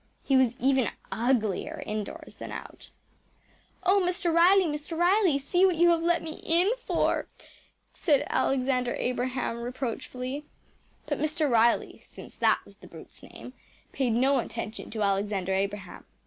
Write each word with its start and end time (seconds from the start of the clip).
He 0.23 0.35
was 0.35 0.55
even 0.59 0.89
uglier 1.11 1.83
indoors 1.85 2.37
than 2.37 2.51
out. 2.51 2.89
“Oh, 3.83 4.03
Mr. 4.03 4.33
Riley, 4.33 4.65
Mr. 4.65 4.97
Riley, 4.97 5.37
see 5.37 5.63
what 5.63 5.75
you 5.75 5.89
have 5.89 6.01
let 6.01 6.23
me 6.23 6.41
in 6.43 6.71
for,‚ÄĚ 6.87 7.45
said 7.93 8.25
Alexander 8.27 8.95
Abraham 8.95 9.61
reproachfully. 9.61 10.43
But 11.05 11.19
Mr. 11.19 11.47
Riley 11.47 11.99
since 11.99 12.35
that 12.37 12.61
was 12.65 12.77
the 12.77 12.87
brute’s 12.87 13.21
name 13.21 13.53
paid 13.91 14.13
no 14.13 14.39
attention 14.39 14.89
to 14.89 15.03
Alexander 15.03 15.53
Abraham. 15.53 16.03